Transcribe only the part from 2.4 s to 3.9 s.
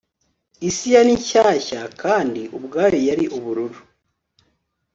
ubwayo yari ubururu